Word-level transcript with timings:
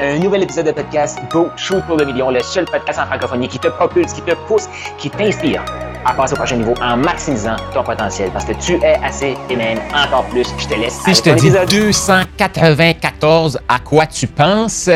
Un 0.00 0.18
nouvel 0.18 0.42
épisode 0.42 0.66
de 0.66 0.72
podcast 0.72 1.20
Go 1.30 1.50
Shoot 1.56 1.80
pour 1.86 1.96
le 1.96 2.04
million, 2.04 2.28
le 2.28 2.42
seul 2.42 2.64
podcast 2.64 2.98
en 2.98 3.06
francophonie 3.06 3.46
qui 3.46 3.60
te 3.60 3.68
propulse, 3.68 4.12
qui 4.12 4.22
te 4.22 4.34
pousse, 4.48 4.64
qui 4.98 5.08
t'inspire 5.08 5.64
à 6.04 6.12
passer 6.12 6.32
au 6.32 6.36
prochain 6.36 6.56
niveau 6.56 6.74
en 6.82 6.96
maximisant 6.96 7.54
ton 7.72 7.84
potentiel 7.84 8.30
parce 8.32 8.44
que 8.44 8.54
tu 8.54 8.72
es 8.82 8.96
assez 9.04 9.36
et 9.48 9.54
même 9.54 9.78
encore 9.94 10.24
plus. 10.30 10.48
Je 10.58 10.66
te 10.66 10.74
laisse. 10.74 10.98
Si 11.04 11.14
je 11.14 11.22
te 11.22 11.30
dis 11.38 11.52
294, 11.92 13.60
à 13.68 13.78
quoi 13.78 14.06
tu 14.06 14.26
penses? 14.26 14.90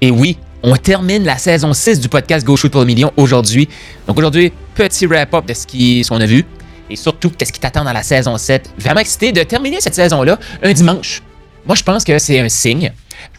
Et 0.00 0.10
oui, 0.10 0.36
on 0.64 0.74
termine 0.74 1.22
la 1.22 1.38
saison 1.38 1.72
6 1.72 2.00
du 2.00 2.08
podcast 2.08 2.44
Go 2.44 2.56
Shoot 2.56 2.72
pour 2.72 2.80
le 2.80 2.88
million 2.88 3.12
aujourd'hui. 3.16 3.68
Donc 4.08 4.18
aujourd'hui, 4.18 4.52
petit 4.74 5.06
wrap-up 5.06 5.46
de 5.46 5.54
ce 5.54 6.08
qu'on 6.08 6.20
a 6.20 6.26
vu 6.26 6.44
et 6.90 6.96
surtout 6.96 7.30
qu'est-ce 7.30 7.52
qui 7.52 7.60
t'attend 7.60 7.84
dans 7.84 7.92
la 7.92 8.02
saison 8.02 8.36
7. 8.36 8.68
Vraiment 8.78 8.98
excité 8.98 9.30
de 9.30 9.44
terminer 9.44 9.80
cette 9.80 9.94
saison-là 9.94 10.40
un 10.60 10.72
dimanche. 10.72 11.22
Moi, 11.66 11.76
je 11.76 11.84
pense 11.84 12.02
que 12.02 12.18
c'est 12.18 12.40
un 12.40 12.48
signe 12.48 12.90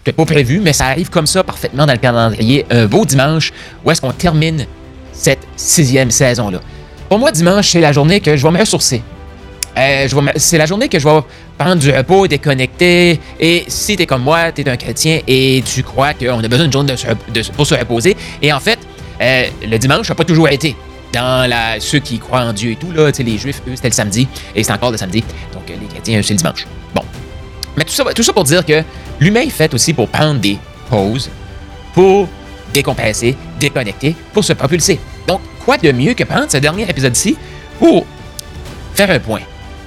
Peut-être 0.04 0.16
pas 0.16 0.26
prévu, 0.26 0.60
mais 0.60 0.74
ça 0.74 0.88
arrive 0.88 1.10
comme 1.10 1.28
ça 1.28 1.44
parfaitement 1.44 1.86
dans 1.86 1.94
le 1.94 2.00
calendrier. 2.00 2.66
Un 2.70 2.86
beau 2.86 3.06
dimanche 3.06 3.52
où 3.86 3.92
est-ce 3.92 4.02
qu'on 4.02 4.12
termine 4.12 4.66
cette 5.14 5.48
sixième 5.56 6.12
saison-là. 6.12 6.60
Pour 7.10 7.20
moi, 7.20 7.32
dimanche, 7.32 7.70
c'est 7.70 7.82
la 7.82 7.92
journée 7.92 8.20
que 8.20 8.36
je 8.38 8.44
vais 8.44 8.52
me 8.52 8.60
ressourcer. 8.60 9.04
Euh, 9.78 10.08
c'est 10.36 10.58
la 10.58 10.66
journée 10.66 10.90
que 10.90 11.00
je 11.00 11.08
vais 11.08 11.20
prendre 11.58 11.78
du 11.78 11.92
repos, 11.92 12.28
déconnecter. 12.28 13.20
Et 13.40 13.64
si 13.68 13.96
tu 13.96 14.04
es 14.04 14.06
comme 14.06 14.24
moi, 14.24 14.52
tu 14.52 14.62
es 14.62 14.70
un 14.70 14.78
chrétien 14.78 15.20
et 15.28 15.64
tu 15.66 15.84
crois 15.84 16.14
qu'on 16.14 16.44
a 16.44 16.48
besoin 16.48 16.68
d'une 16.68 16.72
journée 16.72 16.96
pour 17.56 17.66
se 17.66 17.76
reposer. 17.76 18.18
Et 18.42 18.52
en 18.52 18.60
fait, 18.60 18.80
euh, 19.22 19.48
le 19.66 19.78
dimanche 19.78 20.10
n'a 20.10 20.16
pas 20.16 20.26
toujours 20.26 20.50
été. 20.50 20.76
Dans 21.14 21.50
la, 21.50 21.80
ceux 21.80 22.00
qui 22.00 22.20
croient 22.20 22.42
en 22.42 22.54
Dieu 22.54 22.72
et 22.72 22.76
tout, 22.78 22.92
là, 22.92 23.12
les 23.20 23.38
Juifs, 23.38 23.62
eux, 23.68 23.76
c'était 23.76 23.90
le 23.90 23.94
samedi. 23.94 24.28
Et 24.56 24.64
c'est 24.64 24.72
encore 24.72 24.92
le 24.92 24.98
samedi. 24.98 25.22
Donc, 25.54 25.64
les 25.68 25.88
chrétiens, 25.88 26.22
c'est 26.24 26.34
le 26.34 26.38
dimanche. 26.38 26.66
Bon. 26.96 27.04
Mais 27.76 27.84
tout 27.84 27.92
ça, 27.92 28.06
tout 28.16 28.24
ça 28.24 28.32
pour 28.32 28.46
dire 28.46 28.66
que 28.66 28.82
L'humain 29.22 29.42
est 29.42 29.52
fait 29.52 29.72
aussi 29.74 29.94
pour 29.94 30.10
prendre 30.10 30.40
des 30.40 30.58
pauses, 30.90 31.30
pour 31.94 32.28
décompresser, 32.74 33.38
déconnecter, 33.60 34.16
pour 34.34 34.44
se 34.44 34.54
propulser. 34.54 35.00
Donc, 35.28 35.42
quoi 35.64 35.78
de 35.78 35.92
mieux 35.92 36.16
que 36.16 36.24
prendre 36.24 36.50
ce 36.50 36.58
dernier 36.58 36.90
épisode-ci 36.90 37.38
pour 37.78 38.06
faire 38.96 39.12
un 39.12 39.20
point? 39.20 39.42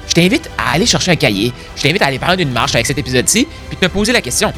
Je 0.06 0.12
t'invite 0.12 0.48
à 0.56 0.74
aller 0.74 0.86
chercher 0.86 1.10
un 1.10 1.16
cahier, 1.16 1.52
je 1.74 1.82
t'invite 1.82 2.02
à 2.02 2.06
aller 2.06 2.20
prendre 2.20 2.40
une 2.40 2.52
marche 2.52 2.76
avec 2.76 2.86
cet 2.86 2.96
épisode-ci, 2.96 3.48
puis 3.68 3.76
te 3.76 3.86
poser 3.86 4.12
la 4.12 4.20
question. 4.20 4.52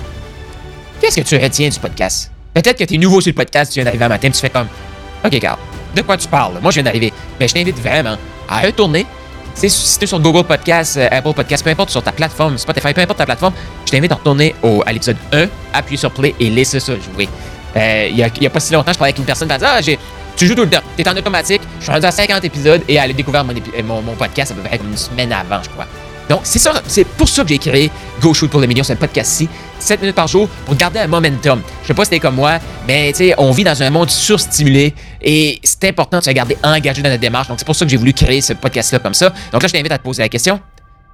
Qu'est-ce 1.01 1.21
que 1.21 1.27
tu 1.27 1.37
retiens 1.37 1.71
du 1.71 1.79
podcast? 1.79 2.31
Peut-être 2.53 2.79
que 2.79 2.85
tu 2.85 2.95
es 2.95 2.99
nouveau 2.99 3.23
sur 3.23 3.31
le 3.31 3.35
podcast, 3.35 3.73
tu 3.73 3.77
viens 3.77 3.85
d'arriver 3.85 4.05
un 4.05 4.09
matin, 4.09 4.29
tu 4.31 4.39
fais 4.39 4.51
comme, 4.51 4.69
OK, 5.25 5.39
Carl, 5.39 5.59
de 5.95 6.03
quoi 6.03 6.19
tu 6.19 6.29
parles? 6.29 6.59
Moi, 6.61 6.71
je 6.71 6.77
viens 6.77 6.85
d'arriver. 6.85 7.13
Mais 7.41 7.49
je 7.49 7.55
t'invite 7.55 7.79
vraiment 7.79 8.17
à 8.47 8.61
retourner 8.61 9.07
si 9.57 9.99
tu 9.99 10.05
es 10.05 10.07
sur 10.07 10.21
Google 10.21 10.45
Podcast, 10.45 10.99
euh, 10.99 11.09
Apple 11.11 11.33
Podcast, 11.33 11.65
peu 11.65 11.71
importe 11.71 11.91
sur 11.91 12.03
ta 12.03 12.13
plateforme, 12.13 12.59
Spotify, 12.59 12.93
peu 12.93 13.01
importe 13.01 13.19
ta 13.19 13.25
plateforme, 13.25 13.55
je 13.87 13.91
t'invite 13.91 14.13
à 14.13 14.17
retourner 14.17 14.55
au, 14.63 14.83
à 14.85 14.93
l'épisode 14.93 15.17
1, 15.33 15.47
appuyer 15.73 15.97
sur 15.97 16.11
Play 16.11 16.35
et 16.39 16.51
laisser 16.51 16.79
ça 16.79 16.93
jouer. 16.95 17.29
Euh, 17.77 18.09
il 18.11 18.17
n'y 18.17 18.47
a, 18.47 18.51
pas 18.51 18.61
si 18.61 18.73
longtemps, 18.73 18.93
je 18.93 18.99
parlais 18.99 19.11
avec 19.11 19.19
une 19.19 19.25
personne 19.25 19.49
qui 19.49 19.55
m'a 19.55 19.59
dit 19.59 19.65
Ah, 19.67 19.97
tu 20.37 20.47
joues 20.47 20.55
tout 20.55 20.63
le 20.63 20.71
temps, 20.71 20.83
tu 20.97 21.09
en 21.09 21.17
automatique, 21.17 21.63
je 21.79 21.85
suis 21.85 21.93
rendu 21.93 22.05
à 22.05 22.11
50 22.11 22.45
épisodes 22.45 22.83
et 22.87 22.95
elle 22.97 23.11
a 23.11 23.15
découvert 23.15 23.45
mon, 23.45 24.03
mon, 24.03 24.15
podcast 24.15 24.53
à 24.53 24.55
peu 24.55 24.61
près 24.61 24.77
comme 24.77 24.91
une 24.91 24.97
semaine 24.97 25.33
avant, 25.33 25.63
je 25.63 25.71
crois. 25.71 25.87
Donc, 26.29 26.41
c'est 26.45 26.59
ça, 26.59 26.75
c'est 26.87 27.05
pour 27.05 27.29
ça 27.29 27.43
que 27.43 27.49
j'ai 27.49 27.59
créé 27.59 27.91
Go 28.21 28.35
Shoot 28.35 28.51
pour 28.51 28.61
le 28.61 28.67
million, 28.67 28.85
ce 28.85 28.93
podcast-ci, 28.93 29.49
7 29.79 30.01
minutes 30.01 30.17
par 30.17 30.27
jour 30.27 30.49
pour 30.65 30.75
garder 30.77 30.99
un 31.01 31.07
momentum. 31.07 31.63
Je 31.83 31.89
sais 31.89 31.95
pas 31.95 32.05
si 32.05 32.11
c'était 32.11 32.21
comme 32.21 32.37
moi, 32.37 32.59
mais 32.87 33.13
tu 33.13 33.19
sais, 33.19 33.35
on 33.39 33.51
vit 33.51 33.65
dans 33.65 33.83
un 33.83 33.91
monde 33.91 34.11
surstimulé 34.11 34.95
et 35.23 35.59
c'est 35.63 35.85
important 35.85 36.19
de 36.19 36.25
se 36.25 36.31
garder 36.31 36.57
engagé 36.63 37.03
dans 37.03 37.09
notre 37.09 37.21
démarche. 37.21 37.49
Donc, 37.49 37.59
c'est 37.59 37.65
pour 37.65 37.77
ça 37.77 37.85
que 37.85 37.91
j'ai 37.91 37.97
voulu 37.97 38.13
créer 38.13 38.41
ce 38.41 38.53
podcast-là 38.53 38.99
comme 38.99 39.15
ça. 39.15 39.33
Donc 39.53 39.63
là, 39.63 39.69
je 39.69 39.73
t'invite 39.73 39.93
à 39.93 39.99
te 39.99 40.03
poser 40.03 40.23
la 40.23 40.29
question. 40.29 40.61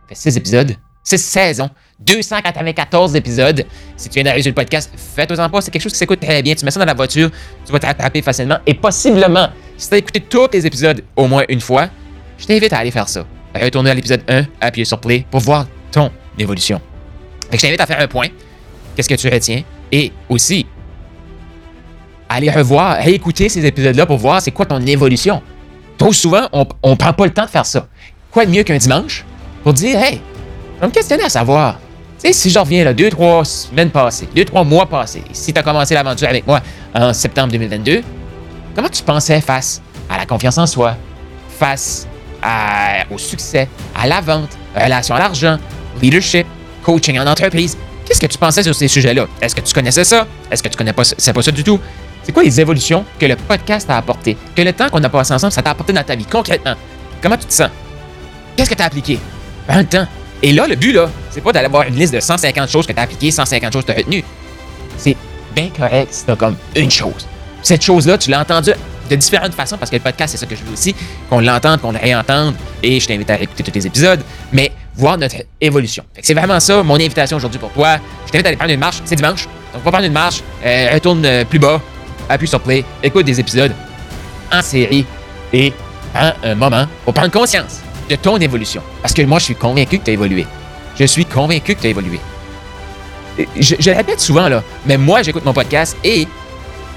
fait 0.09 0.15
6 0.15 0.37
épisodes, 0.37 0.77
6 1.05 1.19
saisons, 1.19 1.71
294 2.01 3.17
épisodes. 3.17 3.65
Si 3.97 4.09
tu 4.09 4.15
viens 4.15 4.25
d'arriver 4.25 4.43
sur 4.43 4.51
le 4.51 4.55
podcast, 4.55 4.91
fais-toi-en 4.97 5.49
pas. 5.49 5.61
C'est 5.61 5.71
quelque 5.71 5.83
chose 5.83 5.93
qui 5.93 5.99
s'écoute 5.99 6.21
très 6.21 6.43
bien. 6.43 6.55
Tu 6.55 6.65
mets 6.65 6.71
ça 6.71 6.81
dans 6.81 6.87
la 6.87 6.95
voiture, 6.95 7.31
tu 7.65 7.73
vas 7.73 7.79
t'attraper 7.79 8.23
facilement. 8.23 8.59
Et 8.67 8.75
possiblement, 8.75 9.49
si 9.77 9.89
tu 9.89 9.95
as 9.95 9.99
écouté 9.99 10.21
tous 10.21 10.49
les 10.53 10.67
épisodes 10.67 11.03
au 11.17 11.27
moins 11.27 11.45
une 11.49 11.61
fois, 11.61 11.89
je 12.39 12.47
t'invite 12.47 12.73
à 12.73 12.79
aller 12.79 12.91
faire 12.91 13.09
ça 13.09 13.25
retourner 13.61 13.91
à 13.91 13.95
l'épisode 13.95 14.23
1, 14.29 14.45
appuyer 14.61 14.85
sur 14.85 15.01
Play 15.01 15.27
pour 15.31 15.41
voir 15.41 15.67
ton 15.91 16.11
évolution. 16.39 16.81
Fait 17.51 17.57
que 17.57 17.61
je 17.61 17.67
t'invite 17.67 17.81
à 17.81 17.87
faire 17.87 18.01
un 18.01 18.09
point. 18.09 18.29
Qu'est-ce 18.95 19.09
que 19.09 19.15
tu 19.15 19.29
retiens? 19.29 19.63
Et 19.91 20.13
aussi, 20.29 20.67
aller 22.29 22.51
revoir, 22.51 22.97
réécouter 22.97 23.49
ces 23.49 23.65
épisodes-là 23.65 24.07
pour 24.07 24.19
voir 24.19 24.41
c'est 24.41 24.51
quoi 24.51 24.67
ton 24.67 24.81
évolution. 24.81 25.43
Trop 25.99 26.13
souvent, 26.13 26.49
on 26.53 26.91
ne 26.91 26.95
prend 26.95 27.13
pas 27.13 27.25
le 27.27 27.33
temps 27.33 27.45
de 27.45 27.51
faire 27.51 27.67
ça. 27.67 27.87
Quoi 28.31 28.47
de 28.47 28.51
mieux 28.51 28.63
qu'un 28.63 28.79
dimanche 28.79 29.25
pour 29.63 29.73
dire, 29.73 29.99
hey, 29.99 30.21
je 30.77 30.81
vais 30.81 30.87
me 30.87 30.93
questionner 30.93 31.25
à 31.25 31.29
savoir. 31.29 31.79
Tu 32.19 32.29
sais, 32.29 32.33
si 32.33 32.51
je 32.51 32.59
reviens 32.59 32.85
là, 32.85 32.95
deux, 32.95 33.11
trois 33.11 33.45
semaines 33.45 33.91
passées, 33.91 34.29
deux, 34.35 34.45
trois 34.45 34.65
mois 34.65 34.87
passés, 34.87 35.23
si 35.33 35.53
tu 35.53 35.59
as 35.59 35.63
commencé 35.63 35.95
l'aventure 35.95 36.29
avec 36.29 36.47
moi 36.47 36.61
en 36.95 37.13
septembre 37.13 37.53
2022, 37.53 38.03
comment 38.75 38.89
tu 38.89 39.03
pensais 39.03 39.41
face 39.41 39.83
à 40.09 40.17
la 40.19 40.27
confiance 40.27 40.59
en 40.59 40.67
soi, 40.67 40.97
face 41.59 42.09
au 43.11 43.19
succès, 43.19 43.69
à 43.95 44.07
la 44.07 44.21
vente, 44.21 44.57
relation 44.75 45.15
à 45.15 45.19
l'argent, 45.19 45.59
leadership, 46.01 46.47
coaching 46.83 47.19
en 47.19 47.27
entreprise? 47.27 47.77
Qu'est-ce 48.13 48.21
que 48.21 48.27
tu 48.27 48.37
pensais 48.37 48.63
sur 48.63 48.75
ces 48.75 48.89
sujets-là? 48.89 49.27
Est-ce 49.41 49.57
que 49.57 49.63
tu 49.63 49.73
connaissais 49.73 50.05
ça? 50.05 50.27
Est-ce 50.51 50.63
que 50.63 50.69
tu 50.69 50.77
connais 50.77 50.93
pas, 50.93 51.03
c'est 51.03 51.33
pas 51.33 51.41
ça 51.41 51.51
du 51.51 51.65
tout? 51.65 51.81
C'est 52.23 52.31
quoi 52.31 52.43
les 52.43 52.61
évolutions 52.61 53.07
que 53.19 53.25
le 53.25 53.37
podcast 53.37 53.87
t'a 53.87 53.97
apporté? 53.97 54.37
Que 54.55 54.61
le 54.61 54.75
temps 54.75 54.91
qu'on 54.91 55.03
a 55.03 55.09
passé 55.09 55.33
ensemble, 55.33 55.51
ça 55.51 55.63
t'a 55.63 55.71
apporté 55.71 55.95
dans 55.95 56.05
ta 56.05 56.15
vie, 56.15 56.27
concrètement? 56.27 56.75
Comment 57.23 57.39
tu 57.39 57.47
te 57.47 57.55
sens? 57.55 57.71
Qu'est-ce 58.55 58.69
que 58.69 58.75
tu 58.75 58.83
as 58.83 58.85
appliqué? 58.85 59.19
Un 59.67 59.83
temps. 59.85 60.07
Et 60.43 60.53
là, 60.53 60.67
le 60.67 60.75
but, 60.75 60.93
là, 60.93 61.09
c'est 61.31 61.41
pas 61.41 61.53
d'aller 61.53 61.65
avoir 61.65 61.85
une 61.85 61.95
liste 61.95 62.13
de 62.13 62.21
150 62.21 62.69
choses 62.69 62.87
que 62.87 62.93
tu 62.93 62.99
as 62.99 63.03
appliquées, 63.03 63.31
150 63.31 63.73
choses 63.73 63.83
que 63.87 63.93
tu 63.93 63.93
as 63.93 64.01
retenues. 64.03 64.25
C'est 64.99 65.17
bien 65.55 65.71
correct 65.75 66.13
si 66.13 66.27
comme 66.37 66.57
une 66.77 66.91
chose. 66.91 67.27
Cette 67.63 67.83
chose-là, 67.83 68.19
tu 68.19 68.29
l'as 68.29 68.43
entendue 68.43 68.73
de 69.13 69.21
différentes 69.21 69.55
façons, 69.55 69.77
parce 69.77 69.91
que 69.91 69.97
le 69.97 70.03
podcast, 70.03 70.33
c'est 70.33 70.39
ça 70.39 70.47
que 70.47 70.57
je 70.57 70.63
veux 70.65 70.73
aussi, 70.73 70.95
qu'on 71.29 71.41
l'entende, 71.41 71.81
qu'on 71.81 71.93
le 71.93 71.99
réentende, 71.99 72.55
et 72.83 72.99
je 72.99 73.07
t'invite 73.07 73.31
à 73.31 73.41
écouter 73.41 73.63
tous 73.63 73.75
les 73.75 73.87
épisodes, 73.87 74.21
mais 74.53 74.73
voir 74.95 75.19
notre 75.19 75.37
évolution. 75.61 76.05
C'est 76.21 76.35
vraiment 76.35 76.61
ça, 76.61 76.83
mon 76.83 76.95
invitation 76.95 77.37
aujourd'hui 77.37 77.59
pour 77.59 77.71
toi. 77.71 77.99
Je 78.27 78.33
t'invite 78.33 78.47
à 78.47 78.49
aller 78.49 78.57
prendre 78.57 78.73
une 78.73 78.81
marche, 78.81 79.01
c'est 79.05 79.17
dimanche, 79.17 79.47
donc 79.73 79.83
va 79.85 79.91
prendre 79.91 80.07
une 80.07 80.13
marche, 80.13 80.43
euh, 80.65 80.91
retourne 80.93 81.25
euh, 81.25 81.45
plus 81.45 81.59
bas, 81.59 81.81
appuie 82.29 82.49
sur 82.49 82.61
play, 82.61 82.85
écoute 83.03 83.27
des 83.27 83.39
épisodes 83.39 83.73
en 84.51 84.63
série, 84.63 85.07
et 85.53 85.73
prends 86.13 86.33
un 86.43 86.55
moment 86.55 86.87
pour 87.05 87.15
prendre 87.15 87.31
conscience 87.31 87.81
de 88.09 88.17
ton 88.17 88.39
évolution. 88.39 88.83
Parce 89.01 89.15
que 89.15 89.23
moi, 89.23 89.39
je 89.39 89.45
suis 89.45 89.55
convaincu 89.55 89.99
que 89.99 90.05
tu 90.05 90.11
as 90.11 90.15
évolué. 90.15 90.47
Je 90.99 91.05
suis 91.05 91.25
convaincu 91.25 91.75
que 91.75 91.81
tu 91.81 91.87
as 91.87 91.91
évolué. 91.91 92.21
Je, 93.59 93.77
je, 93.79 93.91
le 93.91 93.97
répète 93.97 94.21
souvent, 94.21 94.49
là, 94.49 94.63
mais 94.85 94.99
moi, 94.99 95.23
j'écoute 95.23 95.45
mon 95.45 95.55
podcast 95.55 95.97
et 96.05 96.29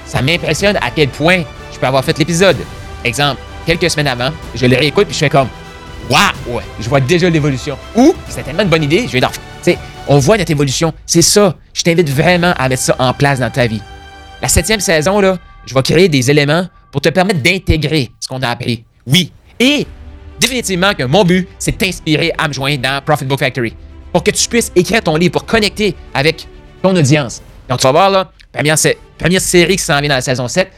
ça 0.06 0.22
m'impressionne 0.22 0.76
à 0.76 0.90
quel 0.94 1.08
point 1.08 1.42
je 1.76 1.80
peux 1.80 1.86
avoir 1.86 2.02
fait 2.02 2.18
l'épisode. 2.18 2.56
Exemple, 3.04 3.40
quelques 3.66 3.90
semaines 3.90 4.08
avant, 4.08 4.30
je 4.54 4.66
le 4.66 4.76
réécoute 4.76 5.06
puis 5.06 5.14
je 5.14 5.20
fais 5.20 5.30
comme 5.30 5.48
Waouh! 6.08 6.60
Je 6.80 6.88
vois 6.88 7.00
déjà 7.00 7.28
l'évolution. 7.28 7.76
Ou, 7.94 8.14
c'est 8.28 8.42
tellement 8.42 8.62
une 8.62 8.68
bonne 8.68 8.84
idée, 8.84 9.06
je 9.06 9.12
vais 9.12 9.20
dans. 9.20 9.28
Tu 9.28 9.36
sais, 9.62 9.78
on 10.08 10.18
voit 10.18 10.38
notre 10.38 10.50
évolution. 10.50 10.94
C'est 11.04 11.22
ça. 11.22 11.54
Je 11.74 11.82
t'invite 11.82 12.08
vraiment 12.08 12.54
à 12.56 12.68
mettre 12.68 12.82
ça 12.82 12.96
en 12.98 13.12
place 13.12 13.40
dans 13.40 13.50
ta 13.50 13.66
vie. 13.66 13.82
La 14.40 14.48
septième 14.48 14.80
saison, 14.80 15.20
là, 15.20 15.36
je 15.66 15.74
vais 15.74 15.82
créer 15.82 16.08
des 16.08 16.30
éléments 16.30 16.66
pour 16.92 17.00
te 17.00 17.08
permettre 17.08 17.42
d'intégrer 17.42 18.10
ce 18.20 18.28
qu'on 18.28 18.40
a 18.42 18.48
appris. 18.48 18.84
Oui. 19.06 19.32
Et 19.58 19.86
définitivement 20.38 20.94
que 20.94 21.02
mon 21.02 21.24
but, 21.24 21.48
c'est 21.58 21.72
de 21.72 21.76
t'inspirer 21.76 22.32
à 22.38 22.48
me 22.48 22.52
joindre 22.52 22.82
dans 22.82 23.02
Profit 23.04 23.24
Book 23.24 23.40
Factory 23.40 23.74
pour 24.12 24.22
que 24.22 24.30
tu 24.30 24.48
puisses 24.48 24.72
écrire 24.74 25.02
ton 25.02 25.16
livre, 25.16 25.32
pour 25.32 25.44
connecter 25.44 25.94
avec 26.14 26.46
ton 26.82 26.94
audience. 26.96 27.42
Donc, 27.68 27.80
tu 27.80 27.84
vas 27.84 27.92
voir, 27.92 28.10
là, 28.10 28.30
première, 28.52 28.76
première 29.18 29.40
série 29.40 29.76
qui 29.76 29.82
s'en 29.82 29.98
vient 30.00 30.08
dans 30.08 30.14
la 30.14 30.20
saison 30.20 30.46
7, 30.46 30.70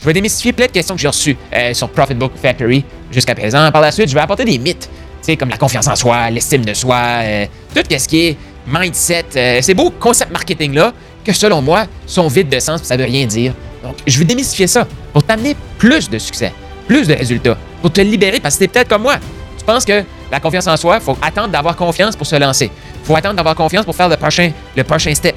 je 0.00 0.06
vais 0.06 0.12
démystifier 0.12 0.52
plein 0.52 0.66
de 0.66 0.72
questions 0.72 0.94
que 0.94 1.00
j'ai 1.00 1.08
reçues 1.08 1.36
euh, 1.54 1.74
sur 1.74 1.90
Profit 1.90 2.14
Book 2.14 2.32
Factory 2.40 2.84
jusqu'à 3.12 3.34
présent. 3.34 3.70
Par 3.70 3.82
la 3.82 3.92
suite, 3.92 4.08
je 4.08 4.14
vais 4.14 4.20
apporter 4.20 4.44
des 4.44 4.58
mythes, 4.58 4.88
tu 5.24 5.36
comme 5.36 5.50
la 5.50 5.58
confiance 5.58 5.86
en 5.88 5.96
soi, 5.96 6.30
l'estime 6.30 6.64
de 6.64 6.72
soi, 6.72 6.96
euh, 6.96 7.46
tout 7.74 7.82
ce 7.86 8.08
qui 8.08 8.28
est 8.28 8.36
mindset, 8.66 9.26
euh, 9.36 9.60
ces 9.60 9.74
beaux 9.74 9.90
concepts 9.90 10.32
marketing-là 10.32 10.92
que, 11.24 11.32
selon 11.32 11.60
moi, 11.60 11.84
sont 12.06 12.28
vides 12.28 12.48
de 12.48 12.58
sens 12.60 12.82
ça 12.82 12.96
veut 12.96 13.04
rien 13.04 13.26
dire. 13.26 13.52
Donc, 13.82 13.96
je 14.06 14.18
vais 14.18 14.24
démystifier 14.24 14.66
ça 14.66 14.86
pour 15.12 15.22
t'amener 15.22 15.54
plus 15.78 16.08
de 16.08 16.18
succès, 16.18 16.52
plus 16.86 17.06
de 17.06 17.14
résultats, 17.14 17.58
pour 17.82 17.92
te 17.92 18.00
libérer 18.00 18.40
parce 18.40 18.54
que 18.54 18.60
t'es 18.60 18.68
peut-être 18.68 18.88
comme 18.88 19.02
moi. 19.02 19.16
Tu 19.58 19.64
penses 19.66 19.84
que 19.84 20.02
la 20.32 20.40
confiance 20.40 20.66
en 20.66 20.76
soi, 20.78 21.00
faut 21.00 21.18
attendre 21.20 21.48
d'avoir 21.48 21.76
confiance 21.76 22.16
pour 22.16 22.26
se 22.26 22.36
lancer. 22.36 22.70
Faut 23.04 23.16
attendre 23.16 23.34
d'avoir 23.34 23.54
confiance 23.54 23.84
pour 23.84 23.94
faire 23.94 24.08
le 24.08 24.16
prochain, 24.16 24.52
le 24.76 24.84
prochain 24.84 25.14
step. 25.14 25.34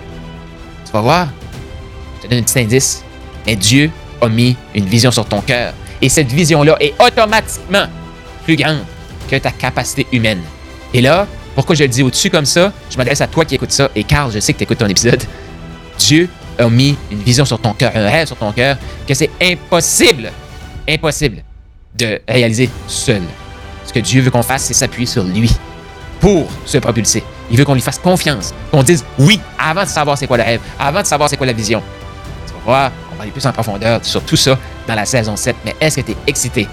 Tu 0.85 0.91
vas 0.93 1.01
voir. 1.01 1.27
Je 2.17 2.23
te 2.23 2.27
donne 2.29 2.39
un 2.39 2.43
petit 2.43 2.59
indice. 2.59 3.03
Mais 3.45 3.55
Dieu 3.55 3.91
a 4.23 4.29
mis 4.29 4.55
une 4.73 4.85
vision 4.85 5.11
sur 5.11 5.25
ton 5.25 5.41
cœur. 5.41 5.73
Et 6.01 6.09
cette 6.09 6.31
vision-là 6.31 6.75
est 6.79 6.93
automatiquement 7.01 7.85
plus 8.43 8.55
grande 8.55 8.79
que 9.29 9.35
ta 9.37 9.51
capacité 9.51 10.07
humaine. 10.11 10.41
Et 10.93 11.01
là, 11.01 11.27
pourquoi 11.55 11.75
je 11.75 11.83
le 11.83 11.89
dis 11.89 12.03
au-dessus 12.03 12.29
comme 12.29 12.45
ça? 12.45 12.71
Je 12.89 12.97
m'adresse 12.97 13.21
à 13.21 13.27
toi 13.27 13.45
qui 13.45 13.55
écoutes 13.55 13.71
ça. 13.71 13.89
Et 13.95 14.03
Carl, 14.03 14.31
je 14.31 14.39
sais 14.39 14.53
que 14.53 14.57
tu 14.57 14.63
écoutes 14.63 14.79
ton 14.79 14.87
épisode. 14.87 15.23
Dieu 15.97 16.27
a 16.57 16.69
mis 16.69 16.97
une 17.11 17.19
vision 17.19 17.45
sur 17.45 17.59
ton 17.59 17.73
cœur, 17.73 17.91
un 17.95 18.09
rêve 18.09 18.27
sur 18.27 18.35
ton 18.35 18.51
cœur, 18.51 18.77
que 19.07 19.13
c'est 19.13 19.29
impossible, 19.41 20.31
impossible 20.87 21.43
de 21.95 22.19
réaliser 22.27 22.69
seul. 22.87 23.21
Ce 23.85 23.93
que 23.93 23.99
Dieu 23.99 24.21
veut 24.21 24.31
qu'on 24.31 24.43
fasse, 24.43 24.63
c'est 24.63 24.73
s'appuyer 24.73 25.05
sur 25.05 25.23
lui 25.23 25.51
pour 26.19 26.47
se 26.65 26.77
propulser. 26.77 27.23
Il 27.51 27.57
veut 27.57 27.65
qu'on 27.65 27.73
lui 27.73 27.81
fasse 27.81 27.99
confiance, 27.99 28.53
qu'on 28.71 28.81
dise 28.83 29.03
oui 29.19 29.39
avant 29.59 29.83
de 29.83 29.89
savoir 29.89 30.17
c'est 30.17 30.27
quoi 30.27 30.37
le 30.37 30.43
rêve, 30.43 30.61
avant 30.79 31.01
de 31.01 31.05
savoir 31.05 31.29
c'est 31.29 31.37
quoi 31.37 31.45
la 31.45 31.53
vision. 31.53 31.83
Tu 32.47 32.53
vas 32.53 32.59
voir, 32.65 32.91
on 33.13 33.17
va 33.17 33.23
aller 33.23 33.31
plus 33.31 33.45
en 33.45 33.51
profondeur 33.51 34.03
sur 34.03 34.23
tout 34.23 34.35
ça 34.35 34.57
dans 34.87 34.95
la 34.95 35.05
saison 35.05 35.35
7, 35.35 35.55
mais 35.65 35.75
est-ce 35.79 35.97
que 35.97 36.01
tu 36.01 36.11
es 36.11 36.17
excité 36.27 36.67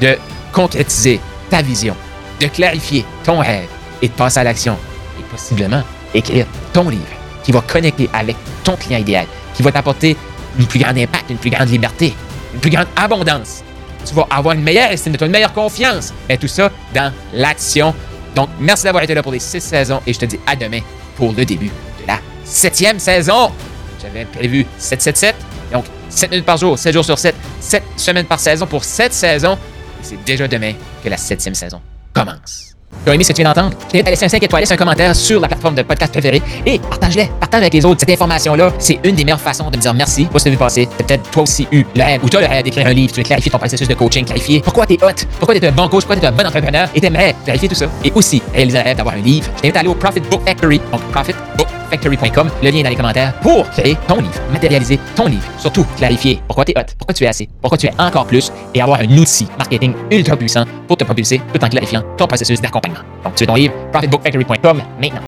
de 0.00 0.16
concrétiser 0.52 1.20
ta 1.50 1.62
vision, 1.62 1.96
de 2.40 2.46
clarifier 2.46 3.04
ton 3.24 3.38
rêve 3.38 3.68
et 4.00 4.08
de 4.08 4.12
passer 4.12 4.40
à 4.40 4.44
l'action 4.44 4.76
et 5.18 5.22
possiblement 5.24 5.82
écrire 6.14 6.46
ton 6.72 6.88
livre 6.88 7.04
qui 7.42 7.52
va 7.52 7.60
connecter 7.60 8.08
avec 8.12 8.36
ton 8.64 8.76
client 8.76 8.98
idéal, 8.98 9.26
qui 9.54 9.62
va 9.62 9.72
t'apporter 9.72 10.16
une 10.58 10.66
plus 10.66 10.80
grande 10.80 10.98
impact, 10.98 11.30
une 11.30 11.38
plus 11.38 11.50
grande 11.50 11.68
liberté, 11.68 12.14
une 12.54 12.60
plus 12.60 12.70
grande 12.70 12.88
abondance? 12.96 13.62
Tu 14.04 14.14
vas 14.14 14.26
avoir 14.30 14.54
une 14.54 14.62
meilleure 14.62 14.90
estime 14.90 15.12
de 15.12 15.18
toi, 15.18 15.26
une 15.26 15.32
meilleure 15.32 15.52
confiance. 15.52 16.14
Et 16.28 16.38
tout 16.38 16.48
ça 16.48 16.70
dans 16.94 17.12
l'action. 17.34 17.94
Donc, 18.34 18.48
merci 18.58 18.84
d'avoir 18.84 19.04
été 19.04 19.14
là 19.14 19.22
pour 19.22 19.32
les 19.32 19.38
six 19.38 19.60
saisons 19.60 20.00
et 20.06 20.12
je 20.14 20.18
te 20.18 20.24
dis 20.24 20.40
à 20.46 20.56
demain 20.56 20.80
pour 21.16 21.32
le 21.32 21.44
début 21.44 21.66
de 21.66 22.06
la 22.06 22.18
septième 22.44 22.98
saison. 22.98 23.52
J'avais 24.00 24.24
prévu 24.24 24.66
7-7-7. 24.80 25.34
Donc, 25.72 25.84
7 26.08 26.30
minutes 26.30 26.46
par 26.46 26.56
jour, 26.56 26.78
7 26.78 26.92
jours 26.92 27.04
sur 27.04 27.18
7, 27.18 27.34
7 27.60 27.82
semaines 27.96 28.26
par 28.26 28.40
saison 28.40 28.66
pour 28.66 28.84
7 28.84 29.12
saisons. 29.12 29.54
Et 30.00 30.04
c'est 30.04 30.24
déjà 30.24 30.48
demain 30.48 30.72
que 31.02 31.08
la 31.08 31.16
septième 31.16 31.54
saison 31.54 31.80
commence. 32.12 32.70
Tu 33.04 33.10
as 33.10 33.14
aimé 33.14 33.24
ce 33.24 33.28
que 33.28 33.36
tu 33.36 33.42
viens 33.42 33.52
d'entendre? 33.52 33.76
Je 33.86 33.92
t'invite 33.92 34.06
à 34.08 34.10
laisser 34.10 34.24
un 34.26 34.28
5 34.28 34.42
étoiles, 34.42 34.64
un 34.68 34.76
commentaire 34.76 35.16
sur 35.16 35.40
la 35.40 35.48
plateforme 35.48 35.74
de 35.74 35.82
podcast 35.82 36.12
préférée 36.12 36.42
et 36.66 36.78
partage-les, 36.78 37.30
partage 37.38 37.62
avec 37.62 37.72
les 37.72 37.84
autres. 37.84 38.00
Cette 38.00 38.10
information-là, 38.10 38.72
c'est 38.78 38.98
une 39.04 39.14
des 39.14 39.24
meilleures 39.24 39.40
façons 39.40 39.70
de 39.70 39.76
me 39.76 39.80
dire 39.80 39.94
merci 39.94 40.24
pour 40.24 40.40
ce 40.40 40.46
que 40.46 40.50
tu 40.50 40.56
passer. 40.56 40.88
T'as 40.98 41.04
peut-être 41.04 41.30
toi 41.30 41.44
aussi 41.44 41.66
eu 41.72 41.84
le 41.94 42.02
rêve 42.02 42.22
ou 42.22 42.36
as 42.36 42.40
le 42.40 42.46
rêve 42.46 42.64
d'écrire 42.64 42.86
un 42.86 42.92
livre, 42.92 43.12
tu 43.12 43.20
veux 43.20 43.24
clarifier 43.24 43.50
ton 43.50 43.58
processus 43.58 43.88
de 43.88 43.94
coaching, 43.94 44.24
clarifier 44.24 44.60
pourquoi 44.60 44.86
tu 44.86 44.94
es 44.94 45.04
hot, 45.04 45.12
pourquoi 45.38 45.54
tu 45.54 45.64
es 45.64 45.68
un 45.68 45.72
bon 45.72 45.88
coach, 45.88 46.02
pourquoi 46.02 46.16
tu 46.16 46.24
es 46.24 46.28
un 46.28 46.32
bon 46.32 46.46
entrepreneur 46.46 46.88
et 46.94 47.00
t'aimerais 47.00 47.34
clarifier 47.44 47.68
tout 47.68 47.74
ça. 47.74 47.86
Et 48.04 48.12
aussi 48.14 48.42
rêve 48.52 48.96
d'avoir 48.96 49.14
un 49.14 49.20
livre. 49.20 49.50
Je 49.56 49.62
t'invite 49.62 49.76
à 49.76 49.80
aller 49.80 49.88
au 49.88 49.94
Profit 49.94 50.20
Book 50.20 50.42
Factory, 50.44 50.80
donc 50.92 51.00
profitbookfactory.com, 51.12 52.50
le 52.62 52.70
lien 52.70 52.78
est 52.78 52.82
dans 52.82 52.90
les 52.90 52.96
commentaires 52.96 53.32
pour 53.40 53.68
créer 53.70 53.96
ton 54.06 54.16
livre, 54.16 54.40
matérialiser 54.52 54.98
ton 55.16 55.26
livre. 55.26 55.42
Surtout, 55.58 55.84
clarifier 55.96 56.40
pourquoi 56.46 56.64
tu 56.64 56.72
es 56.72 56.78
hot, 56.78 56.84
pourquoi 56.98 57.14
tu 57.14 57.24
es 57.24 57.26
assez, 57.26 57.48
pourquoi 57.60 57.78
tu 57.78 57.86
es 57.86 57.92
encore 57.98 58.26
plus 58.26 58.52
et 58.74 58.80
avoir 58.80 59.00
un 59.00 59.16
outil 59.16 59.48
marketing 59.58 59.94
ultra 60.10 60.36
puissant 60.36 60.64
pour 60.86 60.96
te 60.96 61.04
propulser 61.04 61.40
tout 61.52 61.64
en 61.64 61.68
clarifiant 61.68 62.02
ton 62.16 62.26
processus 62.26 62.60
d'accompagnement. 62.60 63.00
Donc, 63.24 63.34
tu 63.34 63.44
veux 63.44 63.48
ton 63.48 63.54
livre, 63.54 63.74
profitbookfactory.com 63.92 64.82
maintenant. 65.00 65.18